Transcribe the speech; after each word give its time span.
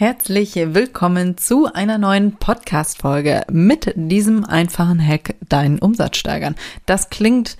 Herzlich 0.00 0.54
willkommen 0.54 1.36
zu 1.36 1.70
einer 1.70 1.98
neuen 1.98 2.36
Podcast-Folge 2.36 3.42
mit 3.52 3.92
diesem 3.96 4.46
einfachen 4.46 4.98
Hack, 4.98 5.34
deinen 5.46 5.78
Umsatz 5.78 6.16
steigern. 6.16 6.54
Das 6.86 7.10
klingt 7.10 7.58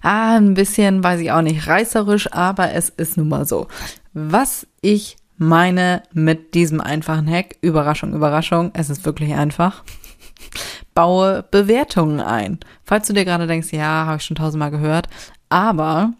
ah, 0.00 0.38
ein 0.38 0.54
bisschen, 0.54 1.04
weiß 1.04 1.20
ich 1.20 1.32
auch 1.32 1.42
nicht, 1.42 1.66
reißerisch, 1.66 2.32
aber 2.32 2.72
es 2.72 2.88
ist 2.88 3.18
nun 3.18 3.28
mal 3.28 3.44
so. 3.44 3.68
Was 4.14 4.66
ich 4.80 5.18
meine 5.36 6.02
mit 6.14 6.54
diesem 6.54 6.80
einfachen 6.80 7.28
Hack, 7.30 7.56
Überraschung, 7.60 8.14
Überraschung, 8.14 8.70
es 8.72 8.88
ist 8.88 9.04
wirklich 9.04 9.34
einfach. 9.34 9.84
Baue 10.94 11.44
Bewertungen 11.50 12.20
ein. 12.20 12.58
Falls 12.84 13.06
du 13.06 13.12
dir 13.12 13.26
gerade 13.26 13.46
denkst, 13.46 13.70
ja, 13.70 14.06
habe 14.06 14.16
ich 14.16 14.24
schon 14.24 14.36
tausendmal 14.36 14.70
gehört, 14.70 15.10
aber 15.50 16.14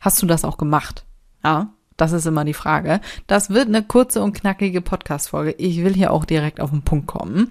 hast 0.00 0.20
du 0.20 0.26
das 0.26 0.44
auch 0.44 0.58
gemacht? 0.58 1.04
Ja, 1.44 1.74
das 2.00 2.12
ist 2.12 2.26
immer 2.26 2.44
die 2.44 2.54
Frage. 2.54 3.00
Das 3.26 3.50
wird 3.50 3.68
eine 3.68 3.82
kurze 3.82 4.22
und 4.22 4.32
knackige 4.32 4.80
Podcast-Folge. 4.80 5.54
Ich 5.58 5.84
will 5.84 5.94
hier 5.94 6.12
auch 6.12 6.24
direkt 6.24 6.60
auf 6.60 6.70
den 6.70 6.82
Punkt 6.82 7.06
kommen. 7.06 7.50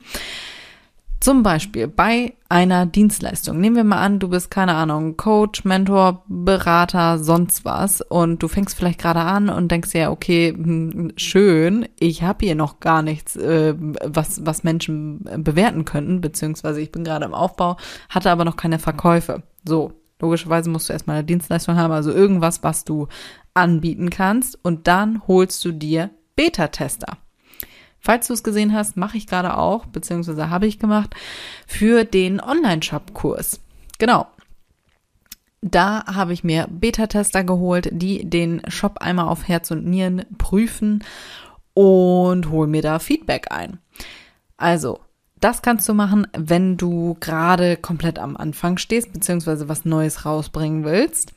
Zum 1.19 1.43
Beispiel 1.43 1.89
bei 1.89 2.33
einer 2.47 2.85
Dienstleistung. 2.85 3.59
Nehmen 3.59 3.75
wir 3.75 3.83
mal 3.83 3.99
an, 3.99 4.19
du 4.19 4.29
bist, 4.29 4.49
keine 4.49 4.75
Ahnung, 4.75 5.17
Coach, 5.17 5.65
Mentor, 5.65 6.23
Berater, 6.29 7.19
sonst 7.19 7.65
was 7.65 7.99
und 7.99 8.41
du 8.41 8.47
fängst 8.47 8.77
vielleicht 8.77 9.01
gerade 9.01 9.19
an 9.19 9.49
und 9.49 9.69
denkst 9.69 9.93
ja, 9.93 10.11
okay, 10.11 10.53
hm, 10.53 11.11
schön, 11.17 11.89
ich 11.99 12.23
habe 12.23 12.45
hier 12.45 12.55
noch 12.55 12.79
gar 12.79 13.01
nichts, 13.01 13.35
äh, 13.35 13.75
was, 13.77 14.45
was 14.45 14.63
Menschen 14.63 15.25
bewerten 15.43 15.83
könnten, 15.83 16.21
beziehungsweise 16.21 16.79
ich 16.79 16.91
bin 16.91 17.03
gerade 17.03 17.25
im 17.25 17.33
Aufbau, 17.33 17.75
hatte 18.07 18.31
aber 18.31 18.45
noch 18.45 18.55
keine 18.55 18.79
Verkäufe. 18.79 19.43
So, 19.65 19.91
logischerweise 20.21 20.69
musst 20.69 20.87
du 20.87 20.93
erstmal 20.93 21.17
eine 21.17 21.25
Dienstleistung 21.25 21.75
haben, 21.75 21.91
also 21.91 22.11
irgendwas, 22.11 22.63
was 22.63 22.85
du 22.85 23.09
anbieten 23.59 24.09
kannst 24.09 24.57
und 24.63 24.87
dann 24.87 25.27
holst 25.27 25.63
du 25.65 25.71
dir 25.71 26.09
Beta-Tester. 26.35 27.17
Falls 27.99 28.27
du 28.27 28.33
es 28.33 28.43
gesehen 28.43 28.73
hast, 28.73 28.97
mache 28.97 29.17
ich 29.17 29.27
gerade 29.27 29.57
auch, 29.57 29.85
beziehungsweise 29.85 30.49
habe 30.49 30.67
ich 30.67 30.79
gemacht, 30.79 31.15
für 31.67 32.05
den 32.05 32.39
Online-Shop-Kurs. 32.39 33.59
Genau. 33.97 34.27
Da 35.61 36.05
habe 36.05 36.31
ich 36.31 36.45
mir 36.45 36.67
Beta-Tester 36.69 37.43
geholt, 37.43 37.89
die 37.91 38.29
den 38.29 38.61
Shop 38.69 38.99
einmal 38.99 39.27
auf 39.27 39.47
Herz 39.47 39.71
und 39.71 39.85
Nieren 39.85 40.25
prüfen 40.37 41.03
und 41.73 42.49
hol 42.49 42.67
mir 42.67 42.81
da 42.81 42.99
Feedback 42.99 43.51
ein. 43.51 43.79
Also, 44.55 45.01
das 45.41 45.61
kannst 45.61 45.87
du 45.89 45.93
machen, 45.93 46.27
wenn 46.37 46.77
du 46.77 47.17
gerade 47.19 47.75
komplett 47.75 48.19
am 48.19 48.37
Anfang 48.37 48.77
stehst, 48.77 49.11
beziehungsweise 49.11 49.67
was 49.67 49.83
Neues 49.83 50.25
rausbringen 50.25 50.85
willst 50.85 51.33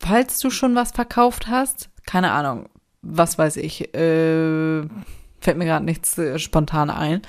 falls 0.00 0.40
du 0.40 0.50
schon 0.50 0.74
was 0.74 0.92
verkauft 0.92 1.48
hast, 1.48 1.90
keine 2.06 2.32
Ahnung, 2.32 2.68
was 3.02 3.38
weiß 3.38 3.56
ich, 3.56 3.94
äh, 3.94 4.82
fällt 5.40 5.56
mir 5.58 5.66
gerade 5.66 5.84
nichts 5.84 6.18
äh, 6.18 6.38
spontan 6.38 6.90
ein. 6.90 7.22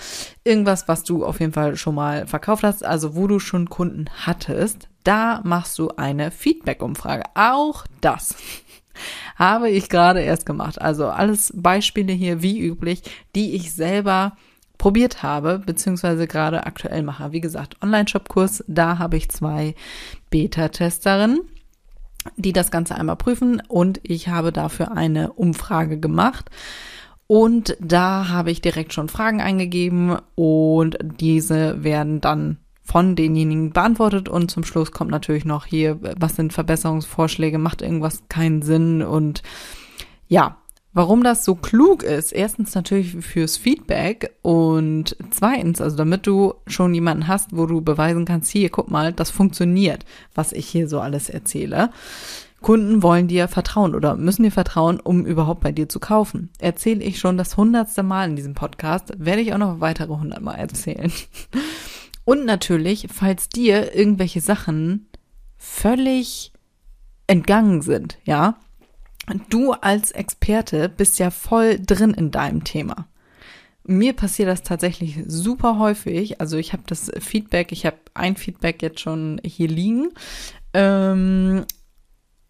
Irgendwas, 0.43 0.87
was 0.87 1.03
du 1.03 1.25
auf 1.25 1.39
jeden 1.39 1.53
Fall 1.53 1.75
schon 1.75 1.95
mal 1.95 2.27
verkauft 2.27 2.63
hast, 2.63 2.83
also 2.83 3.15
wo 3.15 3.27
du 3.27 3.39
schon 3.39 3.69
Kunden 3.69 4.05
hattest, 4.25 4.87
da 5.03 5.41
machst 5.43 5.77
du 5.79 5.89
eine 5.97 6.31
Feedback-Umfrage. 6.31 7.23
Auch 7.35 7.85
das 8.01 8.35
habe 9.35 9.69
ich 9.69 9.89
gerade 9.89 10.21
erst 10.21 10.45
gemacht. 10.45 10.81
Also 10.81 11.07
alles 11.07 11.53
Beispiele 11.55 12.13
hier 12.13 12.41
wie 12.41 12.59
üblich, 12.59 13.03
die 13.35 13.55
ich 13.55 13.73
selber 13.73 14.33
probiert 14.77 15.23
habe, 15.23 15.59
beziehungsweise 15.59 16.25
gerade 16.25 16.65
aktuell 16.65 17.03
mache. 17.03 17.31
Wie 17.31 17.41
gesagt, 17.41 17.75
Online-Shop-Kurs, 17.83 18.63
da 18.67 18.97
habe 18.97 19.17
ich 19.17 19.29
zwei 19.29 19.75
Beta-Testerinnen 20.29 21.41
die 22.35 22.53
das 22.53 22.71
Ganze 22.71 22.95
einmal 22.95 23.15
prüfen. 23.15 23.61
Und 23.67 23.99
ich 24.03 24.27
habe 24.27 24.51
dafür 24.51 24.91
eine 24.91 25.33
Umfrage 25.33 25.99
gemacht. 25.99 26.49
Und 27.27 27.77
da 27.79 28.29
habe 28.29 28.51
ich 28.51 28.61
direkt 28.61 28.93
schon 28.93 29.09
Fragen 29.09 29.41
eingegeben. 29.41 30.17
Und 30.35 30.97
diese 31.01 31.83
werden 31.83 32.21
dann 32.21 32.57
von 32.83 33.15
denjenigen 33.15 33.71
beantwortet. 33.71 34.29
Und 34.29 34.49
zum 34.49 34.63
Schluss 34.63 34.91
kommt 34.91 35.11
natürlich 35.11 35.45
noch 35.45 35.65
hier, 35.65 35.99
was 36.17 36.35
sind 36.35 36.53
Verbesserungsvorschläge, 36.53 37.57
macht 37.57 37.81
irgendwas 37.81 38.23
keinen 38.29 38.61
Sinn? 38.61 39.03
Und 39.03 39.43
ja, 40.27 40.57
Warum 40.91 41.23
das 41.23 41.45
so 41.45 41.53
klug 41.53 42.01
ist, 42.01 42.31
erstens 42.31 42.73
natürlich 42.73 43.15
fürs 43.23 43.57
Feedback 43.57 44.35
und 44.41 45.15
zweitens, 45.29 45.81
also 45.81 45.95
damit 45.95 46.25
du 46.25 46.55
schon 46.65 46.95
jemanden 46.95 47.27
hast, 47.27 47.55
wo 47.55 47.67
du 47.67 47.81
beweisen 47.81 48.25
kannst, 48.25 48.49
hier, 48.51 48.69
guck 48.69 48.89
mal, 48.89 49.13
das 49.13 49.29
funktioniert, 49.29 50.03
was 50.33 50.51
ich 50.51 50.67
hier 50.67 50.89
so 50.89 50.99
alles 50.99 51.29
erzähle. 51.29 51.91
Kunden 52.61 53.03
wollen 53.03 53.27
dir 53.27 53.47
vertrauen 53.47 53.95
oder 53.95 54.15
müssen 54.15 54.43
dir 54.43 54.51
vertrauen, 54.51 54.99
um 54.99 55.25
überhaupt 55.25 55.61
bei 55.61 55.71
dir 55.71 55.87
zu 55.87 55.99
kaufen. 55.99 56.49
Erzähle 56.59 57.03
ich 57.03 57.19
schon 57.19 57.37
das 57.37 57.55
hundertste 57.55 58.03
Mal 58.03 58.29
in 58.29 58.35
diesem 58.35 58.55
Podcast, 58.55 59.13
werde 59.17 59.41
ich 59.41 59.53
auch 59.53 59.59
noch 59.59 59.79
weitere 59.79 60.13
hundertmal 60.13 60.57
erzählen. 60.57 61.11
Und 62.25 62.45
natürlich, 62.45 63.07
falls 63.13 63.47
dir 63.49 63.95
irgendwelche 63.95 64.41
Sachen 64.41 65.07
völlig 65.57 66.51
entgangen 67.27 67.81
sind, 67.81 68.17
ja, 68.23 68.57
du 69.49 69.73
als 69.73 70.11
Experte 70.11 70.89
bist 70.89 71.19
ja 71.19 71.31
voll 71.31 71.79
drin 71.79 72.13
in 72.13 72.31
deinem 72.31 72.63
Thema. 72.63 73.07
Mir 73.83 74.13
passiert 74.13 74.49
das 74.49 74.63
tatsächlich 74.63 75.19
super 75.27 75.79
häufig. 75.79 76.41
Also 76.41 76.57
ich 76.57 76.73
habe 76.73 76.83
das 76.85 77.11
Feedback, 77.19 77.71
ich 77.71 77.85
habe 77.85 77.97
ein 78.13 78.35
Feedback 78.35 78.81
jetzt 78.81 78.99
schon 78.99 79.41
hier 79.43 79.67
liegen. 79.67 80.09
Ähm, 80.73 81.65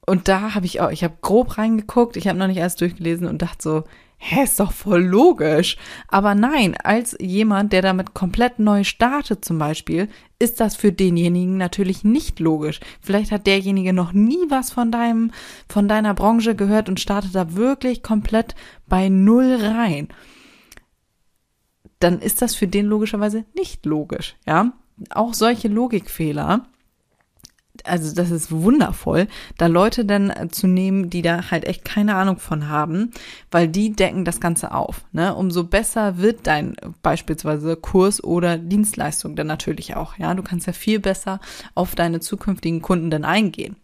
und 0.06 0.28
da 0.28 0.56
habe 0.56 0.66
ich 0.66 0.82
auch, 0.82 0.90
ich 0.90 1.04
habe 1.04 1.18
grob 1.22 1.58
reingeguckt, 1.58 2.18
ich 2.18 2.28
habe 2.28 2.38
noch 2.38 2.48
nicht 2.48 2.60
alles 2.60 2.76
durchgelesen 2.76 3.28
und 3.28 3.42
dachte 3.42 3.62
so, 3.62 3.84
hä, 4.20 4.44
ist 4.44 4.60
doch 4.60 4.72
voll 4.72 5.02
logisch. 5.02 5.78
Aber 6.08 6.36
nein, 6.36 6.76
als 6.84 7.16
jemand, 7.20 7.74
der 7.74 7.82
damit 7.82 8.14
komplett 8.14 8.60
neu 8.60 8.84
startet 8.84 9.44
zum 9.44 9.58
Beispiel, 9.58 10.10
ist 10.38 10.60
das 10.60 10.76
für 10.76 10.92
denjenigen 10.92 11.58
natürlich 11.58 12.04
nicht 12.04 12.40
logisch. 12.40 12.80
Vielleicht 13.02 13.32
hat 13.32 13.48
derjenige 13.48 13.94
noch 13.94 14.14
nie 14.14 14.46
was 14.50 14.72
von 14.72 14.92
deinem, 14.92 15.32
von 15.68 15.88
deiner 15.88 16.14
Branche 16.14 16.56
gehört 16.56 16.90
und 16.90 17.00
startet 17.00 17.34
da 17.34 17.56
wirklich 17.56 18.04
komplett 18.04 18.56
bei 18.88 19.10
Null 19.10 19.58
rein. 19.60 20.10
Dann 22.00 22.20
ist 22.20 22.42
das 22.42 22.56
für 22.56 22.68
den 22.68 22.86
logischerweise 22.86 23.46
nicht 23.56 23.86
logisch, 23.86 24.36
ja. 24.46 24.74
Auch 25.12 25.34
solche 25.34 25.70
Logikfehler 25.70 26.68
also 27.86 28.14
das 28.14 28.32
ist 28.32 28.52
wundervoll, 28.52 29.28
da 29.58 29.68
Leute 29.68 30.06
dann 30.06 30.30
äh, 30.30 30.48
zu 30.50 30.68
nehmen, 30.68 31.10
die 31.10 31.22
da 31.22 31.52
halt 31.52 31.66
echt 31.66 31.86
keine 31.86 32.16
Ahnung 32.16 32.38
von 32.38 32.70
haben, 32.70 33.12
weil 33.52 33.68
die 33.68 33.94
decken 33.94 34.26
das 34.26 34.40
Ganze 34.40 34.74
auf. 34.74 35.02
Ne? 35.12 35.34
Umso 35.36 35.64
besser 35.64 36.18
wird 36.18 36.48
dein 36.48 36.76
beispielsweise 37.02 37.76
Kurs 37.76 38.24
oder 38.24 38.58
Dienstleistung 38.58 39.36
dann 39.36 39.48
natürlich 39.48 39.96
auch. 39.96 40.18
Ja, 40.18 40.34
du 40.34 40.44
kannst 40.44 40.68
ja 40.68 40.74
viel 40.74 41.00
besser 41.00 41.40
auf 41.76 41.96
deine 41.96 42.20
zukünftigen 42.20 42.82
Kunden 42.82 43.10
dann 43.10 43.26
eingehen. 43.26 43.76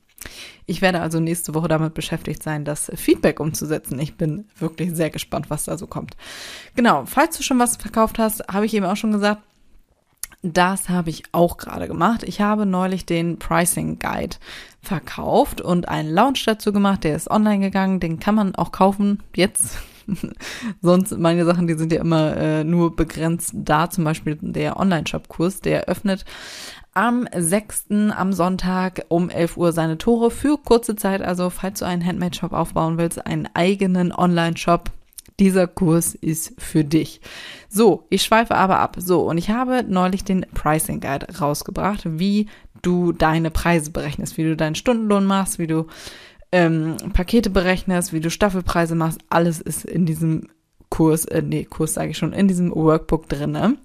Ich 0.66 0.82
werde 0.82 1.02
also 1.02 1.20
nächste 1.20 1.54
Woche 1.54 1.68
damit 1.68 1.94
beschäftigt 1.94 2.42
sein, 2.42 2.66
das 2.66 2.92
Feedback 2.96 3.40
umzusetzen. 3.40 4.00
Ich 4.00 4.16
bin 4.16 4.46
wirklich 4.58 4.96
sehr 4.96 5.12
gespannt, 5.12 5.50
was 5.50 5.66
da 5.66 5.78
so 5.78 5.86
kommt. 5.86 6.18
Genau, 6.76 7.06
falls 7.06 7.38
du 7.38 7.44
schon 7.44 7.60
was 7.60 7.78
verkauft 7.78 8.18
hast, 8.18 8.48
habe 8.48 8.66
ich 8.66 8.74
eben 8.74 8.86
auch 8.86 8.98
schon 8.98 9.12
gesagt, 9.12 9.42
das 10.54 10.90
habe 10.90 11.10
ich 11.10 11.24
auch 11.32 11.58
gerade 11.58 11.88
gemacht. 11.88 12.24
Ich 12.24 12.42
habe 12.42 12.66
neulich 12.66 13.06
den 13.06 13.40
Pricing 13.40 14.00
Guide 14.00 14.38
verkauft 14.82 15.62
und 15.62 15.90
einen 15.90 16.14
Launch 16.14 16.46
dazu 16.46 16.72
gemacht. 16.72 17.04
Der 17.04 17.16
ist 17.16 17.30
online 17.30 17.60
gegangen. 17.60 18.00
Den 18.00 18.20
kann 18.20 18.36
man 18.36 18.56
auch 18.56 18.72
kaufen 18.72 19.24
jetzt. 19.36 19.78
Sonst 20.82 21.18
meine 21.18 21.46
Sachen, 21.46 21.68
die 21.68 21.74
sind 21.74 21.92
ja 21.92 22.00
immer 22.00 22.38
äh, 22.38 22.64
nur 22.64 22.96
begrenzt 22.96 23.54
da. 23.56 23.90
Zum 23.90 24.04
Beispiel 24.04 24.38
der 24.42 24.80
Online-Shop-Kurs, 24.80 25.62
der 25.62 25.86
öffnet 25.86 26.26
am 26.94 27.28
6. 27.36 27.88
am 28.16 28.32
Sonntag 28.32 29.06
um 29.10 29.30
11 29.30 29.58
Uhr 29.58 29.72
seine 29.74 29.98
Tore 29.98 30.32
für 30.32 30.58
kurze 30.58 30.96
Zeit. 30.96 31.22
Also 31.22 31.50
falls 31.50 31.80
du 31.80 31.86
einen 31.86 32.06
Handmade-Shop 32.06 32.54
aufbauen 32.54 32.98
willst, 32.98 33.26
einen 33.26 33.50
eigenen 33.54 34.14
Online-Shop, 34.14 34.92
dieser 35.40 35.68
Kurs 35.68 36.16
ist 36.16 36.54
für 36.58 36.84
dich. 36.84 37.22
So, 37.70 38.06
ich 38.10 38.22
schweife 38.24 38.56
aber 38.56 38.80
ab. 38.80 38.96
So, 39.00 39.22
und 39.22 39.38
ich 39.38 39.50
habe 39.50 39.84
neulich 39.88 40.24
den 40.24 40.46
Pricing 40.54 41.02
Guide 41.02 41.28
rausgebracht, 41.40 42.04
wie 42.06 42.48
du 42.82 43.12
deine 43.12 43.52
Preise 43.52 43.92
berechnest, 43.92 44.38
wie 44.38 44.44
du 44.44 44.56
deinen 44.56 44.76
Stundenlohn 44.76 45.26
machst, 45.26 45.60
wie 45.60 45.68
du 45.68 45.88
ähm, 46.52 46.98
Pakete 47.14 47.50
berechnest, 47.50 48.14
wie 48.14 48.22
du 48.22 48.30
Staffelpreise 48.30 48.96
machst. 48.96 49.20
Alles 49.30 49.60
ist 49.60 49.86
in 49.86 50.06
diesem 50.06 50.48
Kurs, 50.90 51.26
äh, 51.26 51.42
nee, 51.42 51.66
Kurs 51.66 51.96
sage 51.96 52.12
ich 52.12 52.18
schon, 52.18 52.34
in 52.34 52.48
diesem 52.48 52.74
Workbook 52.74 53.28
drinne. 53.28 53.78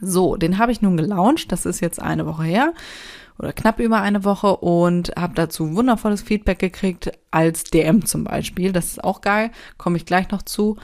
So, 0.00 0.36
den 0.36 0.58
habe 0.58 0.72
ich 0.72 0.82
nun 0.82 0.96
gelauncht. 0.96 1.50
Das 1.50 1.66
ist 1.66 1.80
jetzt 1.80 2.00
eine 2.00 2.26
Woche 2.26 2.44
her 2.44 2.74
oder 3.40 3.52
knapp 3.52 3.80
über 3.80 4.00
eine 4.02 4.24
Woche 4.24 4.56
und 4.56 5.12
habe 5.16 5.34
dazu 5.34 5.74
wundervolles 5.74 6.20
Feedback 6.22 6.58
gekriegt 6.58 7.10
als 7.30 7.64
DM 7.64 8.04
zum 8.04 8.24
Beispiel. 8.24 8.72
Das 8.72 8.86
ist 8.86 9.02
auch 9.02 9.22
geil, 9.22 9.50
komme 9.78 9.96
ich 9.96 10.04
gleich 10.04 10.30
noch 10.30 10.42
zu. 10.42 10.76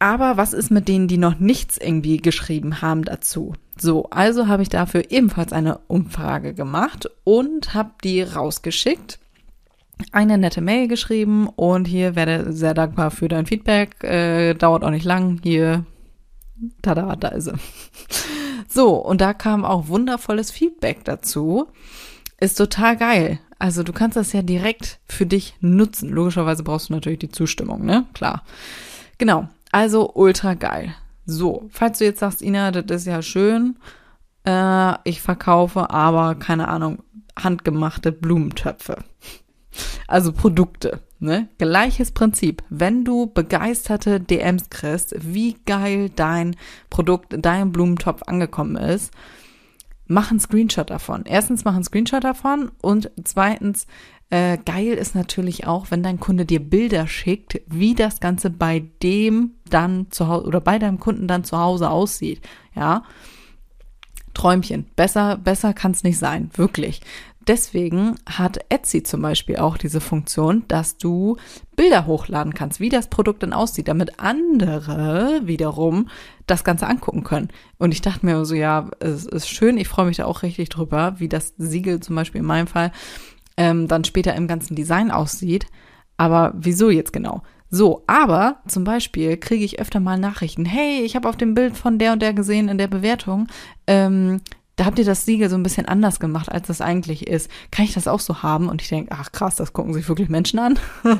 Aber 0.00 0.36
was 0.36 0.52
ist 0.52 0.70
mit 0.70 0.88
denen, 0.88 1.08
die 1.08 1.18
noch 1.18 1.38
nichts 1.38 1.76
irgendwie 1.76 2.18
geschrieben 2.18 2.82
haben 2.82 3.04
dazu? 3.04 3.54
So, 3.76 4.10
also 4.10 4.48
habe 4.48 4.62
ich 4.62 4.68
dafür 4.68 5.10
ebenfalls 5.10 5.52
eine 5.52 5.78
Umfrage 5.86 6.54
gemacht 6.54 7.08
und 7.24 7.74
habe 7.74 7.90
die 8.02 8.22
rausgeschickt. 8.22 9.18
Eine 10.12 10.38
nette 10.38 10.60
Mail 10.60 10.86
geschrieben 10.86 11.48
und 11.48 11.86
hier 11.86 12.14
werde 12.14 12.52
sehr 12.52 12.74
dankbar 12.74 13.10
für 13.10 13.28
dein 13.28 13.46
Feedback. 13.46 14.02
Äh, 14.04 14.54
dauert 14.54 14.84
auch 14.84 14.90
nicht 14.90 15.04
lang. 15.04 15.40
Hier, 15.42 15.84
tada, 16.82 17.16
da 17.16 17.28
ist 17.28 17.44
sie. 17.46 17.54
So, 18.66 18.96
und 18.96 19.20
da 19.20 19.34
kam 19.34 19.64
auch 19.64 19.88
wundervolles 19.88 20.50
Feedback 20.50 21.04
dazu. 21.04 21.68
Ist 22.40 22.56
total 22.56 22.96
geil. 22.96 23.40
Also 23.58 23.82
du 23.82 23.92
kannst 23.92 24.16
das 24.16 24.32
ja 24.32 24.42
direkt 24.42 25.00
für 25.06 25.26
dich 25.26 25.54
nutzen. 25.60 26.10
Logischerweise 26.10 26.62
brauchst 26.62 26.88
du 26.88 26.94
natürlich 26.94 27.18
die 27.18 27.30
Zustimmung, 27.30 27.84
ne? 27.84 28.06
Klar. 28.14 28.44
Genau. 29.18 29.48
Also 29.72 30.12
ultra 30.14 30.54
geil. 30.54 30.94
So, 31.26 31.68
falls 31.70 31.98
du 31.98 32.04
jetzt 32.04 32.20
sagst, 32.20 32.40
Ina, 32.40 32.70
das 32.70 33.02
ist 33.02 33.06
ja 33.06 33.20
schön, 33.20 33.76
äh, 34.44 34.94
ich 35.04 35.20
verkaufe 35.20 35.90
aber, 35.90 36.36
keine 36.36 36.68
Ahnung, 36.68 37.02
handgemachte 37.36 38.12
Blumentöpfe. 38.12 38.96
Also 40.06 40.32
Produkte, 40.32 41.00
ne? 41.18 41.48
Gleiches 41.58 42.12
Prinzip. 42.12 42.62
Wenn 42.70 43.04
du 43.04 43.26
begeisterte 43.26 44.20
DMs 44.20 44.70
kriegst, 44.70 45.14
wie 45.20 45.56
geil 45.66 46.10
dein 46.14 46.56
Produkt, 46.90 47.34
dein 47.38 47.72
Blumentopf 47.72 48.22
angekommen 48.26 48.76
ist, 48.76 49.12
mach 50.06 50.30
einen 50.30 50.40
Screenshot 50.40 50.90
davon. 50.90 51.24
Erstens 51.24 51.64
mach 51.64 51.74
einen 51.74 51.84
Screenshot 51.84 52.24
davon 52.24 52.70
und 52.82 53.10
zweitens 53.24 53.86
äh, 54.30 54.58
geil 54.58 54.92
ist 54.92 55.14
natürlich 55.14 55.66
auch, 55.66 55.90
wenn 55.90 56.02
dein 56.02 56.20
Kunde 56.20 56.44
dir 56.44 56.60
Bilder 56.60 57.06
schickt, 57.06 57.62
wie 57.66 57.94
das 57.94 58.20
Ganze 58.20 58.50
bei 58.50 58.84
dem 59.02 59.52
dann 59.70 60.10
zu 60.10 60.28
Hause 60.28 60.46
oder 60.46 60.60
bei 60.60 60.78
deinem 60.78 60.98
Kunden 61.00 61.28
dann 61.28 61.44
zu 61.44 61.58
Hause 61.58 61.90
aussieht. 61.90 62.40
Ja. 62.74 63.04
Träumchen. 64.34 64.86
Besser, 64.96 65.36
besser 65.36 65.74
kann 65.74 65.92
es 65.92 66.04
nicht 66.04 66.18
sein. 66.18 66.50
Wirklich. 66.54 67.00
Deswegen 67.48 68.16
hat 68.26 68.58
Etsy 68.68 69.02
zum 69.02 69.22
Beispiel 69.22 69.56
auch 69.56 69.78
diese 69.78 70.02
Funktion, 70.02 70.64
dass 70.68 70.98
du 70.98 71.38
Bilder 71.76 72.04
hochladen 72.04 72.52
kannst, 72.52 72.78
wie 72.78 72.90
das 72.90 73.08
Produkt 73.08 73.42
dann 73.42 73.54
aussieht, 73.54 73.88
damit 73.88 74.20
andere 74.20 75.40
wiederum 75.44 76.10
das 76.46 76.62
Ganze 76.62 76.86
angucken 76.86 77.24
können. 77.24 77.48
Und 77.78 77.92
ich 77.92 78.02
dachte 78.02 78.26
mir 78.26 78.44
so, 78.44 78.54
ja, 78.54 78.90
es 79.00 79.24
ist 79.24 79.48
schön, 79.48 79.78
ich 79.78 79.88
freue 79.88 80.04
mich 80.04 80.18
da 80.18 80.26
auch 80.26 80.42
richtig 80.42 80.68
drüber, 80.68 81.14
wie 81.18 81.28
das 81.28 81.54
Siegel 81.56 82.00
zum 82.00 82.16
Beispiel 82.16 82.42
in 82.42 82.46
meinem 82.46 82.66
Fall 82.66 82.92
ähm, 83.56 83.88
dann 83.88 84.04
später 84.04 84.34
im 84.34 84.46
ganzen 84.46 84.74
Design 84.74 85.10
aussieht. 85.10 85.66
Aber 86.18 86.52
wieso 86.54 86.90
jetzt 86.90 87.14
genau? 87.14 87.42
So, 87.70 88.02
aber 88.06 88.60
zum 88.66 88.84
Beispiel 88.84 89.36
kriege 89.36 89.64
ich 89.64 89.78
öfter 89.78 90.00
mal 90.00 90.18
Nachrichten. 90.18 90.64
Hey, 90.64 91.02
ich 91.02 91.16
habe 91.16 91.28
auf 91.28 91.36
dem 91.36 91.54
Bild 91.54 91.76
von 91.76 91.98
der 91.98 92.12
und 92.12 92.22
der 92.22 92.32
gesehen 92.32 92.68
in 92.68 92.78
der 92.78 92.88
Bewertung, 92.88 93.46
ähm, 93.86 94.40
da 94.78 94.84
habt 94.84 94.98
ihr 95.00 95.04
das 95.04 95.24
Siegel 95.24 95.50
so 95.50 95.56
ein 95.56 95.64
bisschen 95.64 95.86
anders 95.86 96.20
gemacht, 96.20 96.52
als 96.52 96.68
das 96.68 96.80
eigentlich 96.80 97.26
ist. 97.26 97.50
Kann 97.72 97.84
ich 97.84 97.94
das 97.94 98.06
auch 98.06 98.20
so 98.20 98.44
haben? 98.44 98.68
Und 98.68 98.80
ich 98.80 98.88
denke, 98.88 99.10
ach 99.12 99.32
krass, 99.32 99.56
das 99.56 99.72
gucken 99.72 99.92
sich 99.92 100.08
wirklich 100.08 100.28
Menschen 100.28 100.60
an. 100.60 100.78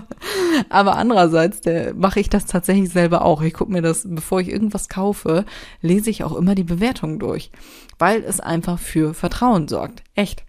aber 0.68 0.96
andererseits 0.96 1.62
mache 1.96 2.20
ich 2.20 2.30
das 2.30 2.46
tatsächlich 2.46 2.90
selber 2.90 3.24
auch. 3.24 3.42
Ich 3.42 3.54
gucke 3.54 3.72
mir 3.72 3.82
das, 3.82 4.06
bevor 4.08 4.40
ich 4.40 4.48
irgendwas 4.48 4.88
kaufe, 4.88 5.44
lese 5.82 6.08
ich 6.08 6.22
auch 6.22 6.36
immer 6.36 6.54
die 6.54 6.62
Bewertungen 6.62 7.18
durch, 7.18 7.50
weil 7.98 8.22
es 8.22 8.38
einfach 8.38 8.78
für 8.78 9.12
Vertrauen 9.12 9.66
sorgt. 9.66 10.04
Echt 10.14 10.44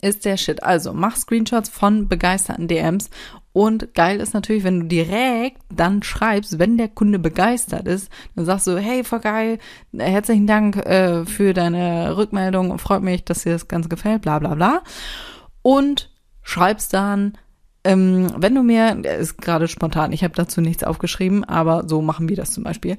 ist 0.00 0.24
der 0.24 0.36
Shit. 0.36 0.62
Also 0.62 0.92
mach 0.92 1.16
Screenshots 1.16 1.68
von 1.68 2.08
begeisterten 2.08 2.68
DMs 2.68 3.10
und 3.54 3.94
geil 3.94 4.18
ist 4.18 4.34
natürlich, 4.34 4.64
wenn 4.64 4.80
du 4.80 4.86
direkt 4.86 5.62
dann 5.72 6.02
schreibst, 6.02 6.58
wenn 6.58 6.76
der 6.76 6.88
Kunde 6.88 7.20
begeistert 7.20 7.86
ist, 7.86 8.10
dann 8.34 8.46
sagst 8.46 8.66
du, 8.66 8.76
hey, 8.76 9.04
voll 9.04 9.20
geil, 9.20 9.58
herzlichen 9.96 10.48
Dank 10.48 10.74
äh, 10.84 11.24
für 11.24 11.54
deine 11.54 12.16
Rückmeldung, 12.16 12.76
freut 12.80 13.02
mich, 13.02 13.24
dass 13.24 13.44
dir 13.44 13.52
das 13.52 13.68
Ganze 13.68 13.88
gefällt, 13.88 14.22
bla 14.22 14.40
bla 14.40 14.56
bla. 14.56 14.82
Und 15.62 16.10
schreibst 16.42 16.92
dann, 16.94 17.38
ähm, 17.84 18.28
wenn 18.38 18.54
du 18.54 18.62
mir, 18.62 19.04
ist 19.04 19.42
gerade 19.42 19.68
spontan, 19.68 20.12
ich 20.12 20.24
habe 20.24 20.34
dazu 20.34 20.62
nichts 20.62 20.82
aufgeschrieben, 20.82 21.44
aber 21.44 21.86
so 21.86 22.00
machen 22.00 22.30
wir 22.30 22.36
das 22.36 22.50
zum 22.50 22.64
Beispiel. 22.64 22.96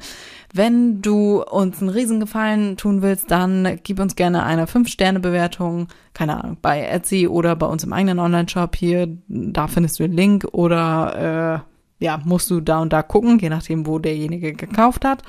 Wenn 0.53 1.01
du 1.01 1.41
uns 1.41 1.81
einen 1.81 1.89
Riesengefallen 1.89 2.77
tun 2.77 3.01
willst, 3.01 3.31
dann 3.31 3.79
gib 3.83 3.99
uns 3.99 4.15
gerne 4.15 4.43
eine 4.43 4.67
5-Sterne-Bewertung, 4.67 5.87
keine 6.13 6.43
Ahnung, 6.43 6.57
bei 6.61 6.81
Etsy 6.81 7.27
oder 7.27 7.55
bei 7.55 7.65
uns 7.65 7.83
im 7.83 7.93
eigenen 7.93 8.19
Online-Shop 8.19 8.75
hier, 8.75 9.07
da 9.27 9.67
findest 9.67 9.99
du 9.99 10.03
den 10.03 10.13
Link 10.13 10.45
oder 10.51 11.63
äh, 11.99 12.05
ja, 12.05 12.21
musst 12.23 12.51
du 12.51 12.61
da 12.61 12.79
und 12.79 12.93
da 12.93 13.01
gucken, 13.01 13.39
je 13.39 13.49
nachdem, 13.49 13.87
wo 13.87 13.97
derjenige 13.97 14.53
gekauft 14.53 15.03
hat. 15.03 15.23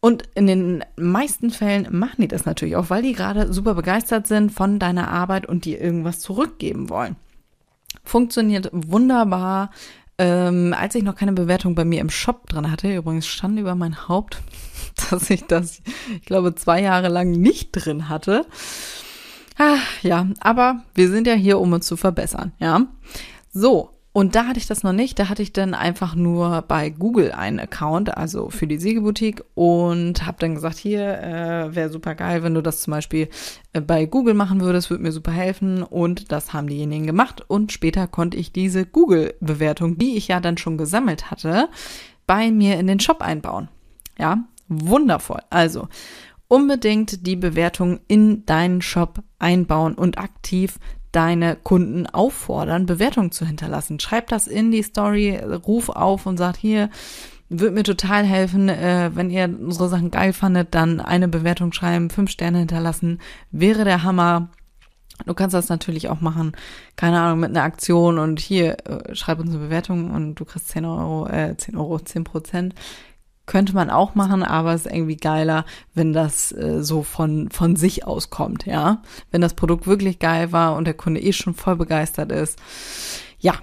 Und 0.00 0.24
in 0.34 0.48
den 0.48 0.84
meisten 0.96 1.50
Fällen 1.50 1.86
machen 1.90 2.22
die 2.22 2.28
das 2.28 2.44
natürlich 2.44 2.76
auch, 2.76 2.90
weil 2.90 3.02
die 3.02 3.12
gerade 3.12 3.52
super 3.52 3.74
begeistert 3.74 4.26
sind 4.26 4.50
von 4.50 4.78
deiner 4.80 5.08
Arbeit 5.08 5.46
und 5.46 5.64
dir 5.64 5.80
irgendwas 5.80 6.18
zurückgeben 6.18 6.90
wollen 6.90 7.16
funktioniert 8.08 8.70
wunderbar. 8.72 9.70
Ähm, 10.18 10.74
als 10.76 10.94
ich 10.94 11.02
noch 11.02 11.14
keine 11.14 11.32
Bewertung 11.34 11.74
bei 11.74 11.84
mir 11.84 12.00
im 12.00 12.08
Shop 12.08 12.48
dran 12.48 12.70
hatte, 12.70 12.94
übrigens 12.94 13.26
stand 13.26 13.58
über 13.58 13.74
mein 13.74 14.08
Haupt, 14.08 14.38
dass 15.10 15.28
ich 15.28 15.44
das, 15.44 15.82
ich 16.14 16.22
glaube, 16.22 16.54
zwei 16.54 16.80
Jahre 16.80 17.08
lang 17.08 17.32
nicht 17.32 17.70
drin 17.72 18.08
hatte. 18.08 18.46
Ah, 19.58 19.78
ja, 20.02 20.26
aber 20.40 20.82
wir 20.94 21.10
sind 21.10 21.26
ja 21.26 21.34
hier, 21.34 21.58
um 21.58 21.72
uns 21.72 21.86
zu 21.86 21.96
verbessern, 21.96 22.52
ja. 22.58 22.86
So, 23.52 23.90
und 24.16 24.34
da 24.34 24.46
hatte 24.46 24.58
ich 24.58 24.66
das 24.66 24.82
noch 24.82 24.94
nicht. 24.94 25.18
Da 25.18 25.28
hatte 25.28 25.42
ich 25.42 25.52
dann 25.52 25.74
einfach 25.74 26.14
nur 26.14 26.62
bei 26.62 26.88
Google 26.88 27.32
einen 27.32 27.60
Account, 27.60 28.16
also 28.16 28.48
für 28.48 28.66
die 28.66 28.78
Siegeboutique 28.78 29.44
und 29.54 30.24
habe 30.24 30.38
dann 30.40 30.54
gesagt, 30.54 30.78
hier 30.78 31.18
äh, 31.18 31.74
wäre 31.74 31.90
super 31.90 32.14
geil, 32.14 32.42
wenn 32.42 32.54
du 32.54 32.62
das 32.62 32.80
zum 32.80 32.92
Beispiel 32.92 33.28
äh, 33.74 33.82
bei 33.82 34.06
Google 34.06 34.32
machen 34.32 34.62
würdest, 34.62 34.88
würde 34.88 35.02
mir 35.02 35.12
super 35.12 35.32
helfen. 35.32 35.82
Und 35.82 36.32
das 36.32 36.54
haben 36.54 36.66
diejenigen 36.66 37.06
gemacht. 37.06 37.44
Und 37.46 37.72
später 37.72 38.06
konnte 38.06 38.38
ich 38.38 38.52
diese 38.52 38.86
Google-Bewertung, 38.86 39.98
die 39.98 40.16
ich 40.16 40.28
ja 40.28 40.40
dann 40.40 40.56
schon 40.56 40.78
gesammelt 40.78 41.30
hatte, 41.30 41.68
bei 42.26 42.50
mir 42.50 42.78
in 42.78 42.86
den 42.86 43.00
Shop 43.00 43.20
einbauen. 43.20 43.68
Ja, 44.18 44.38
wundervoll. 44.66 45.42
Also 45.50 45.88
unbedingt 46.48 47.26
die 47.26 47.36
Bewertung 47.36 48.00
in 48.08 48.46
deinen 48.46 48.80
Shop 48.80 49.22
einbauen 49.38 49.94
und 49.94 50.16
aktiv 50.16 50.78
deine 51.16 51.56
Kunden 51.56 52.06
auffordern, 52.06 52.84
Bewertungen 52.84 53.32
zu 53.32 53.46
hinterlassen. 53.46 53.98
Schreib 54.00 54.28
das 54.28 54.46
in 54.46 54.70
die 54.70 54.82
Story, 54.82 55.34
ruf 55.36 55.88
auf 55.88 56.26
und 56.26 56.36
sag 56.36 56.56
hier, 56.56 56.90
wird 57.48 57.72
mir 57.72 57.84
total 57.84 58.24
helfen, 58.24 58.68
äh, 58.68 59.10
wenn 59.14 59.30
ihr 59.30 59.44
unsere 59.44 59.88
Sachen 59.88 60.10
geil 60.10 60.34
fandet, 60.34 60.74
dann 60.74 61.00
eine 61.00 61.28
Bewertung 61.28 61.72
schreiben, 61.72 62.10
fünf 62.10 62.30
Sterne 62.30 62.58
hinterlassen, 62.58 63.20
wäre 63.50 63.84
der 63.84 64.02
Hammer. 64.02 64.50
Du 65.24 65.32
kannst 65.32 65.54
das 65.54 65.70
natürlich 65.70 66.10
auch 66.10 66.20
machen, 66.20 66.52
keine 66.96 67.18
Ahnung, 67.18 67.40
mit 67.40 67.50
einer 67.50 67.62
Aktion 67.62 68.18
und 68.18 68.38
hier, 68.38 68.76
äh, 68.86 69.14
schreib 69.14 69.38
uns 69.38 69.50
eine 69.50 69.60
Bewertung 69.60 70.10
und 70.10 70.34
du 70.34 70.44
kriegst 70.44 70.68
10 70.68 70.84
Euro, 70.84 71.28
äh, 71.28 71.56
10 71.56 71.76
Euro, 71.76 71.98
10 71.98 72.24
Prozent. 72.24 72.74
Könnte 73.46 73.74
man 73.74 73.90
auch 73.90 74.14
machen, 74.16 74.42
aber 74.42 74.74
es 74.74 74.86
ist 74.86 74.92
irgendwie 74.92 75.16
geiler, 75.16 75.64
wenn 75.94 76.12
das 76.12 76.52
äh, 76.52 76.82
so 76.82 77.02
von, 77.02 77.48
von 77.50 77.76
sich 77.76 78.06
aus 78.06 78.30
kommt, 78.30 78.66
ja. 78.66 79.02
Wenn 79.30 79.40
das 79.40 79.54
Produkt 79.54 79.86
wirklich 79.86 80.18
geil 80.18 80.52
war 80.52 80.74
und 80.76 80.84
der 80.84 80.94
Kunde 80.94 81.20
eh 81.20 81.32
schon 81.32 81.54
voll 81.54 81.76
begeistert 81.76 82.32
ist. 82.32 82.58
Ja, 83.38 83.54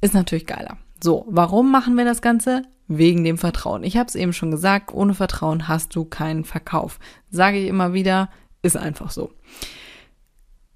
ist 0.00 0.14
natürlich 0.14 0.46
geiler. 0.46 0.78
So, 1.02 1.26
warum 1.28 1.70
machen 1.70 1.96
wir 1.96 2.04
das 2.04 2.22
Ganze? 2.22 2.62
Wegen 2.86 3.24
dem 3.24 3.38
Vertrauen. 3.38 3.84
Ich 3.84 3.96
habe 3.96 4.08
es 4.08 4.14
eben 4.14 4.32
schon 4.32 4.50
gesagt, 4.50 4.92
ohne 4.92 5.14
Vertrauen 5.14 5.68
hast 5.68 5.94
du 5.96 6.04
keinen 6.04 6.44
Verkauf. 6.44 6.98
Sage 7.30 7.58
ich 7.58 7.68
immer 7.68 7.94
wieder, 7.94 8.28
ist 8.62 8.76
einfach 8.76 9.10
so. 9.10 9.32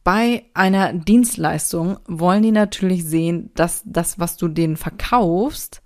Bei 0.04 0.44
einer 0.54 0.94
Dienstleistung 0.94 1.98
wollen 2.06 2.42
die 2.42 2.52
natürlich 2.52 3.04
sehen, 3.04 3.50
dass 3.54 3.82
das, 3.84 4.18
was 4.18 4.38
du 4.38 4.48
denen 4.48 4.78
verkaufst, 4.78 5.82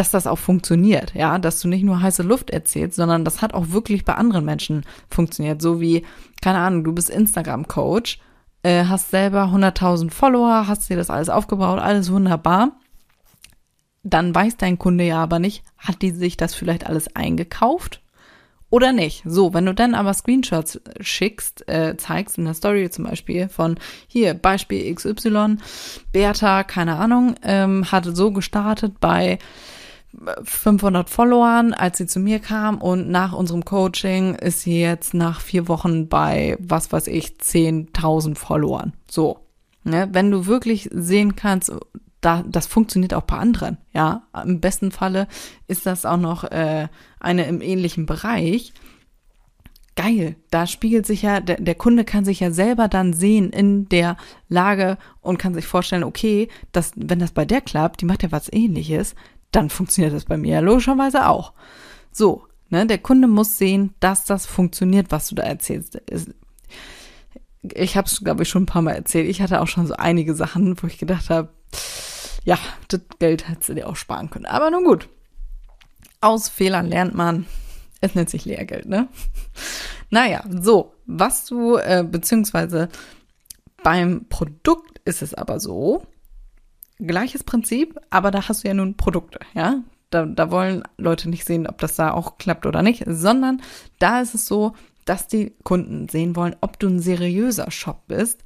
dass 0.00 0.10
das 0.10 0.26
auch 0.26 0.38
funktioniert, 0.38 1.12
ja, 1.14 1.38
dass 1.38 1.60
du 1.60 1.68
nicht 1.68 1.84
nur 1.84 2.00
heiße 2.00 2.22
Luft 2.22 2.48
erzählst, 2.48 2.96
sondern 2.96 3.22
das 3.22 3.42
hat 3.42 3.52
auch 3.52 3.68
wirklich 3.68 4.06
bei 4.06 4.14
anderen 4.14 4.46
Menschen 4.46 4.86
funktioniert. 5.10 5.60
So 5.60 5.78
wie, 5.78 6.06
keine 6.40 6.56
Ahnung, 6.56 6.84
du 6.84 6.94
bist 6.94 7.10
Instagram-Coach, 7.10 8.18
äh, 8.62 8.86
hast 8.86 9.10
selber 9.10 9.50
100.000 9.52 10.10
Follower, 10.10 10.66
hast 10.66 10.88
dir 10.88 10.96
das 10.96 11.10
alles 11.10 11.28
aufgebaut, 11.28 11.80
alles 11.80 12.10
wunderbar. 12.10 12.78
Dann 14.02 14.34
weiß 14.34 14.56
dein 14.56 14.78
Kunde 14.78 15.04
ja 15.04 15.22
aber 15.22 15.38
nicht, 15.38 15.64
hat 15.76 16.00
die 16.00 16.12
sich 16.12 16.38
das 16.38 16.54
vielleicht 16.54 16.86
alles 16.86 17.14
eingekauft 17.14 18.00
oder 18.70 18.94
nicht. 18.94 19.22
So, 19.26 19.52
wenn 19.52 19.66
du 19.66 19.74
dann 19.74 19.94
aber 19.94 20.14
Screenshots 20.14 20.80
schickst, 21.00 21.68
äh, 21.68 21.98
zeigst 21.98 22.38
in 22.38 22.46
der 22.46 22.54
Story 22.54 22.88
zum 22.88 23.04
Beispiel 23.04 23.50
von 23.50 23.78
hier 24.08 24.32
Beispiel 24.32 24.94
XY, 24.94 25.58
Bertha, 26.10 26.64
keine 26.64 26.96
Ahnung, 26.96 27.34
ähm, 27.42 27.92
hat 27.92 28.06
so 28.06 28.30
gestartet 28.30 28.98
bei 28.98 29.38
500 30.42 31.08
Followern, 31.08 31.72
als 31.72 31.98
sie 31.98 32.06
zu 32.06 32.18
mir 32.18 32.40
kam 32.40 32.78
und 32.78 33.08
nach 33.08 33.32
unserem 33.32 33.64
Coaching 33.64 34.34
ist 34.34 34.62
sie 34.62 34.80
jetzt 34.80 35.14
nach 35.14 35.40
vier 35.40 35.68
Wochen 35.68 36.08
bei, 36.08 36.56
was 36.60 36.92
weiß 36.92 37.06
ich, 37.06 37.36
10.000 37.40 38.36
Followern. 38.36 38.92
So. 39.08 39.38
Ne? 39.84 40.08
Wenn 40.12 40.30
du 40.30 40.46
wirklich 40.46 40.90
sehen 40.92 41.36
kannst, 41.36 41.72
da, 42.20 42.44
das 42.46 42.66
funktioniert 42.66 43.14
auch 43.14 43.22
bei 43.22 43.38
anderen, 43.38 43.78
ja. 43.92 44.24
Im 44.44 44.60
besten 44.60 44.90
Falle 44.90 45.26
ist 45.68 45.86
das 45.86 46.04
auch 46.04 46.18
noch 46.18 46.44
äh, 46.44 46.88
eine 47.18 47.46
im 47.46 47.62
ähnlichen 47.62 48.04
Bereich. 48.04 48.74
Geil, 49.96 50.36
da 50.50 50.66
spiegelt 50.66 51.06
sich 51.06 51.22
ja, 51.22 51.40
der, 51.40 51.56
der 51.60 51.74
Kunde 51.74 52.04
kann 52.04 52.24
sich 52.24 52.40
ja 52.40 52.50
selber 52.50 52.88
dann 52.88 53.12
sehen 53.12 53.50
in 53.50 53.88
der 53.88 54.16
Lage 54.48 54.98
und 55.20 55.38
kann 55.38 55.54
sich 55.54 55.66
vorstellen, 55.66 56.04
okay, 56.04 56.48
dass, 56.72 56.92
wenn 56.96 57.18
das 57.18 57.32
bei 57.32 57.44
der 57.44 57.60
klappt, 57.60 58.00
die 58.00 58.06
macht 58.06 58.22
ja 58.22 58.32
was 58.32 58.52
ähnliches, 58.52 59.14
dann 59.52 59.70
funktioniert 59.70 60.14
das 60.14 60.24
bei 60.24 60.36
mir 60.36 60.54
ja 60.54 60.60
logischerweise 60.60 61.28
auch. 61.28 61.52
So, 62.12 62.46
ne, 62.68 62.86
der 62.86 62.98
Kunde 62.98 63.28
muss 63.28 63.58
sehen, 63.58 63.94
dass 64.00 64.24
das 64.24 64.46
funktioniert, 64.46 65.10
was 65.10 65.28
du 65.28 65.34
da 65.34 65.42
erzählst. 65.42 66.00
Ich 67.62 67.96
habe 67.96 68.06
es, 68.06 68.20
glaube 68.22 68.42
ich, 68.42 68.48
schon 68.48 68.62
ein 68.62 68.66
paar 68.66 68.82
Mal 68.82 68.94
erzählt. 68.94 69.28
Ich 69.28 69.42
hatte 69.42 69.60
auch 69.60 69.68
schon 69.68 69.86
so 69.86 69.94
einige 69.94 70.34
Sachen, 70.34 70.80
wo 70.82 70.86
ich 70.86 70.98
gedacht 70.98 71.30
habe, 71.30 71.50
ja, 72.44 72.58
das 72.88 73.00
Geld 73.18 73.48
hättest 73.48 73.68
du 73.68 73.74
dir 73.74 73.88
auch 73.88 73.96
sparen 73.96 74.30
können. 74.30 74.46
Aber 74.46 74.70
nun 74.70 74.84
gut. 74.84 75.08
Aus 76.20 76.48
Fehlern 76.48 76.86
lernt 76.86 77.14
man. 77.14 77.46
Es 78.00 78.14
nennt 78.14 78.30
sich 78.30 78.46
Lehrgeld, 78.46 78.86
ne? 78.86 79.08
Naja, 80.08 80.42
so, 80.48 80.94
was 81.06 81.44
du, 81.44 81.76
äh, 81.76 82.04
beziehungsweise 82.08 82.88
beim 83.82 84.26
Produkt 84.28 85.00
ist 85.04 85.22
es 85.22 85.34
aber 85.34 85.60
so, 85.60 86.06
gleiches 87.06 87.44
Prinzip, 87.44 87.98
aber 88.10 88.30
da 88.30 88.48
hast 88.48 88.64
du 88.64 88.68
ja 88.68 88.74
nun 88.74 88.96
Produkte, 88.96 89.40
ja? 89.54 89.82
Da, 90.10 90.26
da 90.26 90.50
wollen 90.50 90.82
Leute 90.98 91.30
nicht 91.30 91.46
sehen, 91.46 91.68
ob 91.68 91.78
das 91.78 91.94
da 91.94 92.12
auch 92.12 92.36
klappt 92.36 92.66
oder 92.66 92.82
nicht, 92.82 93.04
sondern 93.06 93.62
da 94.00 94.20
ist 94.20 94.34
es 94.34 94.46
so, 94.46 94.72
dass 95.04 95.28
die 95.28 95.54
Kunden 95.62 96.08
sehen 96.08 96.34
wollen, 96.34 96.56
ob 96.60 96.80
du 96.80 96.88
ein 96.88 96.98
seriöser 96.98 97.70
Shop 97.70 98.08
bist 98.08 98.42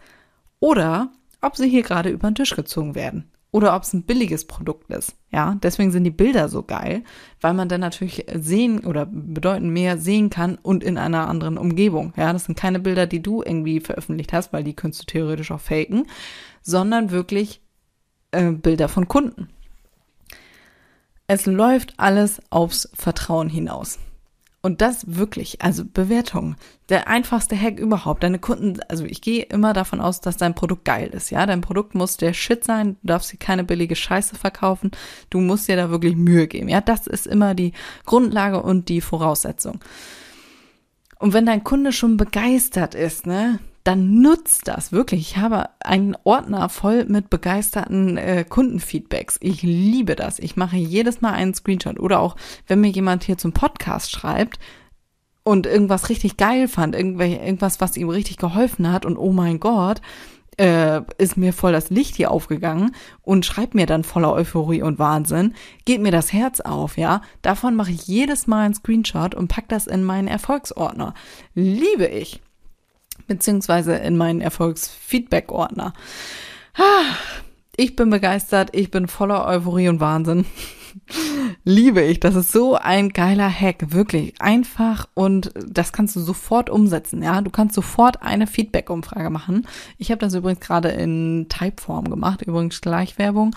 oder 0.61 1.11
ob 1.41 1.57
sie 1.57 1.69
hier 1.69 1.83
gerade 1.83 2.11
über 2.11 2.31
den 2.31 2.35
Tisch 2.35 2.55
gezogen 2.55 2.95
werden 2.95 3.31
oder 3.55 3.77
ob 3.77 3.85
es 3.85 3.93
ein 3.93 4.03
billiges 4.03 4.47
Produkt 4.47 4.91
ist. 4.91 5.15
Ja, 5.31 5.57
deswegen 5.63 5.93
sind 5.93 6.03
die 6.03 6.11
Bilder 6.11 6.49
so 6.49 6.65
geil, 6.65 7.05
weil 7.41 7.55
man 7.55 7.69
dann 7.69 7.83
natürlich 7.83 8.27
sehen 8.35 8.85
oder 8.85 9.07
bedeutend 9.07 9.71
mehr 9.71 9.97
sehen 9.97 10.29
kann 10.29 10.59
und 10.61 10.83
in 10.83 10.99
einer 10.99 11.29
anderen 11.29 11.57
Umgebung. 11.57 12.13
Ja, 12.17 12.33
das 12.33 12.47
sind 12.47 12.59
keine 12.59 12.81
Bilder, 12.81 13.07
die 13.07 13.23
du 13.23 13.43
irgendwie 13.43 13.79
veröffentlicht 13.79 14.33
hast, 14.33 14.53
weil 14.53 14.65
die 14.65 14.75
könntest 14.75 15.03
du 15.03 15.07
theoretisch 15.07 15.53
auch 15.53 15.61
faken, 15.61 16.09
sondern 16.63 17.13
wirklich 17.13 17.61
äh, 18.35 18.53
Bilder 18.53 18.89
von 18.89 19.09
Kunden. 19.09 19.49
Es 21.27 21.47
läuft 21.47 21.95
alles 21.97 22.43
aufs 22.51 22.91
Vertrauen 22.95 23.49
hinaus. 23.49 23.99
Und 24.65 24.81
das 24.81 25.17
wirklich, 25.17 25.61
also 25.61 25.85
Bewertung, 25.85 26.57
der 26.89 27.07
einfachste 27.07 27.55
Hack 27.55 27.79
überhaupt. 27.79 28.23
Deine 28.23 28.39
Kunden, 28.39 28.81
also 28.89 29.05
ich 29.05 29.21
gehe 29.21 29.43
immer 29.43 29.75
davon 29.75 30.01
aus, 30.01 30.23
dass 30.23 30.39
dein 30.39 30.55
Produkt 30.55 30.87
geil 30.87 31.09
ist, 31.09 31.29
ja. 31.31 31.45
Dein 31.45 31.61
Produkt 31.61 31.95
muss 31.95 32.17
der 32.17 32.33
Shit 32.33 32.65
sein, 32.65 32.97
du 33.03 33.09
darfst 33.09 33.31
dir 33.31 33.37
keine 33.37 33.65
billige 33.65 33.95
Scheiße 33.95 34.37
verkaufen, 34.37 34.91
du 35.29 35.41
musst 35.41 35.69
dir 35.69 35.77
da 35.77 35.91
wirklich 35.91 36.17
Mühe 36.17 36.47
geben, 36.47 36.71
ja. 36.71 36.81
Das 36.81 37.07
ist 37.07 37.27
immer 37.27 37.55
die 37.55 37.73
Grundlage 38.07 38.63
und 38.63 38.89
die 38.89 39.03
Voraussetzung. 39.03 39.81
Und 41.19 41.35
wenn 41.35 41.45
dein 41.45 41.63
Kunde 41.63 41.93
schon 41.93 42.17
begeistert 42.17 42.95
ist, 42.95 43.27
ne, 43.27 43.59
dann 43.85 44.23
nutzt 44.23 44.67
das 44.67 44.93
wirklich. 44.93 45.21
Ich 45.21 45.37
habe 45.37 45.69
einen 45.81 46.17
Ordner 46.25 46.71
voll 46.71 47.05
mit 47.05 47.29
begeisterten 47.29 48.17
äh, 48.17 48.45
Kundenfeedbacks. 48.49 49.37
Ich 49.41 49.63
liebe 49.63 50.17
das. 50.17 50.39
Ich 50.39 50.57
mache 50.57 50.77
jedes 50.77 51.21
Mal 51.21 51.33
einen 51.33 51.55
Screenshot 51.55 52.01
oder 52.01 52.21
auch, 52.21 52.37
wenn 52.67 52.81
mir 52.81 52.89
jemand 52.89 53.25
hier 53.25 53.37
zum 53.37 53.53
Podcast 53.53 54.11
schreibt 54.11 54.59
und 55.43 55.67
irgendwas 55.67 56.09
richtig 56.09 56.39
geil 56.39 56.67
fand, 56.67 56.97
irgendwas, 56.97 57.83
was 57.83 57.99
ihm 57.99 58.09
richtig 58.09 58.39
geholfen 58.39 58.91
hat 58.91 59.05
und 59.05 59.19
oh 59.19 59.33
mein 59.33 59.61
Gott, 59.61 60.01
äh, 60.57 61.03
ist 61.19 61.37
mir 61.37 61.53
voll 61.53 61.73
das 61.73 61.91
Licht 61.91 62.17
hier 62.17 62.31
aufgegangen 62.31 62.95
und 63.21 63.45
schreibt 63.45 63.75
mir 63.75 63.87
dann 63.87 64.05
voller 64.05 64.33
Euphorie 64.33 64.83
und 64.83 64.99
Wahnsinn, 64.99 65.53
geht 65.85 66.01
mir 66.01 66.13
das 66.13 66.33
Herz 66.33 66.61
auf, 66.61 66.97
ja. 66.97 67.21
Davon 67.43 67.77
mache 67.77 67.91
ich 67.91 68.07
jedes 68.07 68.47
Mal 68.47 68.65
einen 68.65 68.75
Screenshot 68.75 69.35
und 69.35 69.49
pack 69.49 69.69
das 69.69 69.87
in 69.87 70.05
meinen 70.05 70.29
Erfolgsordner. 70.29 71.13
Liebe 71.55 72.07
ich 72.07 72.41
beziehungsweise 73.27 73.95
in 73.97 74.17
meinen 74.17 74.41
Erfolgsfeedback-Ordner. 74.41 75.93
Ich 77.77 77.97
bin 77.97 78.11
begeistert, 78.11 78.71
ich 78.73 78.91
bin 78.91 79.09
voller 79.09 79.47
Euphorie 79.47 79.89
und 79.89 80.01
Wahnsinn. 80.01 80.45
Liebe 81.65 82.03
ich, 82.03 82.21
das 82.21 82.37
ist 82.37 82.53
so 82.53 82.77
ein 82.77 83.09
geiler 83.09 83.51
Hack, 83.51 83.93
wirklich 83.93 84.41
einfach 84.41 85.09
und 85.15 85.53
das 85.67 85.93
kannst 85.93 86.15
du 86.15 86.21
sofort 86.21 86.71
umsetzen, 86.71 87.23
ja. 87.23 87.41
Du 87.41 87.51
kannst 87.51 87.75
sofort 87.75 88.23
eine 88.23 88.47
Feedback-Umfrage 88.47 89.31
machen. 89.31 89.67
Ich 89.99 90.11
habe 90.11 90.21
das 90.21 90.35
übrigens 90.35 90.61
gerade 90.61 90.91
in 90.91 91.47
Typeform 91.49 92.11
gemacht, 92.11 92.43
übrigens 92.43 92.81
Gleichwerbung. 92.81 93.57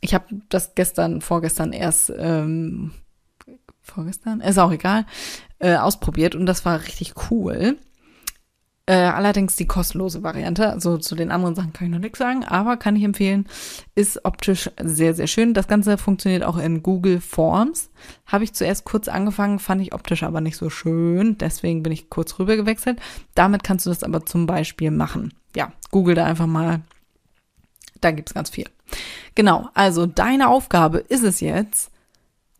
Ich 0.00 0.14
habe 0.14 0.26
das 0.48 0.74
gestern, 0.74 1.20
vorgestern 1.20 1.72
erst, 1.72 2.12
ähm, 2.16 2.92
vorgestern, 3.82 4.40
ist 4.40 4.58
auch 4.58 4.70
egal, 4.70 5.06
äh, 5.58 5.76
ausprobiert 5.76 6.34
und 6.34 6.46
das 6.46 6.64
war 6.64 6.80
richtig 6.80 7.14
cool. 7.30 7.76
Äh, 8.88 8.94
allerdings 8.94 9.56
die 9.56 9.66
kostenlose 9.66 10.22
Variante. 10.22 10.70
Also 10.70 10.96
zu 10.96 11.16
den 11.16 11.32
anderen 11.32 11.56
Sachen 11.56 11.72
kann 11.72 11.88
ich 11.88 11.92
noch 11.92 11.98
nichts 11.98 12.20
sagen, 12.20 12.44
aber 12.44 12.76
kann 12.76 12.94
ich 12.94 13.02
empfehlen. 13.02 13.46
Ist 13.96 14.24
optisch 14.24 14.70
sehr, 14.80 15.12
sehr 15.12 15.26
schön. 15.26 15.54
Das 15.54 15.66
Ganze 15.66 15.98
funktioniert 15.98 16.44
auch 16.44 16.56
in 16.56 16.84
Google 16.84 17.20
Forms. 17.20 17.90
Habe 18.26 18.44
ich 18.44 18.52
zuerst 18.52 18.84
kurz 18.84 19.08
angefangen, 19.08 19.58
fand 19.58 19.82
ich 19.82 19.92
optisch 19.92 20.22
aber 20.22 20.40
nicht 20.40 20.56
so 20.56 20.70
schön. 20.70 21.36
Deswegen 21.36 21.82
bin 21.82 21.92
ich 21.92 22.10
kurz 22.10 22.38
rüber 22.38 22.56
gewechselt. 22.56 23.00
Damit 23.34 23.64
kannst 23.64 23.86
du 23.86 23.90
das 23.90 24.04
aber 24.04 24.24
zum 24.24 24.46
Beispiel 24.46 24.92
machen. 24.92 25.34
Ja, 25.56 25.72
google 25.90 26.14
da 26.14 26.24
einfach 26.24 26.46
mal. 26.46 26.80
Da 28.00 28.12
gibt's 28.12 28.34
ganz 28.34 28.50
viel. 28.50 28.68
Genau, 29.34 29.68
also 29.74 30.06
deine 30.06 30.48
Aufgabe 30.48 30.98
ist 30.98 31.24
es 31.24 31.40
jetzt, 31.40 31.90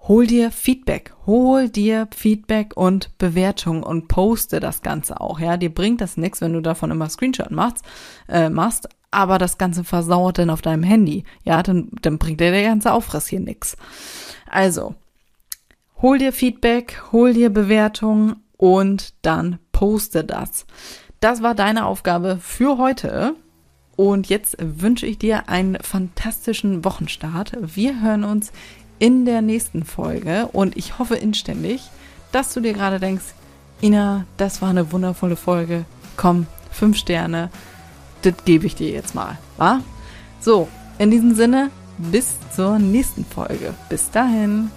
hol 0.09 0.27
dir 0.27 0.51
Feedback, 0.51 1.13
hol 1.27 1.69
dir 1.69 2.09
Feedback 2.15 2.77
und 2.77 3.17
Bewertung 3.19 3.83
und 3.83 4.09
poste 4.09 4.61
das 4.61 4.83
Ganze 4.83 5.21
auch. 5.21 5.41
Ja, 5.41 5.57
dir 5.57 5.73
bringt 5.73 6.01
das 6.01 6.17
nichts, 6.17 6.41
wenn 6.41 6.53
du 6.53 6.61
davon 6.61 6.91
immer 6.91 7.09
Screenshot 7.09 7.51
machst, 7.51 7.85
äh, 8.29 8.49
machst, 8.49 8.89
aber 9.11 9.39
das 9.39 9.59
Ganze 9.59 9.85
versauert 9.85 10.39
dann 10.39 10.51
auf 10.51 10.63
deinem 10.63 10.83
Handy. 10.83 11.25
Ja, 11.45 11.63
dann, 11.63 11.89
dann 12.03 12.19
bringt 12.19 12.41
dir 12.41 12.51
der 12.51 12.63
ganze 12.63 12.93
Aufriss 12.93 13.27
hier 13.27 13.41
nichts. 13.41 13.77
Also, 14.49 14.95
hol 16.01 16.19
dir 16.19 16.33
Feedback, 16.33 17.03
hol 17.13 17.33
dir 17.33 17.51
Bewertung 17.51 18.37
und 18.57 19.15
dann 19.23 19.59
poste 19.73 20.25
das. 20.25 20.67
Das 21.21 21.43
war 21.43 21.55
deine 21.55 21.87
Aufgabe 21.87 22.39
für 22.41 22.79
heute. 22.79 23.35
Und 23.97 24.29
jetzt 24.29 24.59
wünsche 24.61 25.07
ich 25.07 25.19
dir 25.19 25.49
einen 25.49 25.79
fantastischen 25.81 26.85
Wochenstart. 26.85 27.53
Wir 27.75 28.03
hören 28.03 28.25
uns 28.25 28.53
in 28.99 29.25
der 29.25 29.43
nächsten 29.43 29.85
Folge 29.85 30.49
und 30.53 30.77
ich 30.77 30.99
hoffe 30.99 31.17
inständig, 31.17 31.83
dass 32.33 32.55
du 32.55 32.61
dir 32.61 32.73
gerade 32.73 33.01
denkst, 33.01 33.25
Ina, 33.83 34.25
das 34.37 34.63
war 34.63 34.71
eine 34.71 34.93
wundervolle 34.93 35.37
Folge. 35.37 35.85
Komm, 36.17 36.47
fünf 36.71 36.97
Sterne, 36.97 37.51
das 38.23 38.35
gebe 38.45 38.67
ich 38.67 38.75
dir 38.75 38.91
jetzt 38.91 39.15
mal, 39.15 39.39
wa? 39.59 39.81
So, 40.41 40.69
in 40.99 41.11
diesem 41.11 41.35
Sinne, 41.35 41.71
bis 41.99 42.35
zur 42.55 42.79
nächsten 42.79 43.25
Folge. 43.25 43.75
Bis 43.89 44.11
dahin. 44.11 44.71